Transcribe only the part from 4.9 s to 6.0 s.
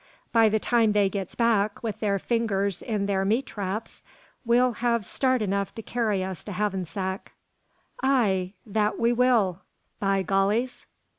start enough to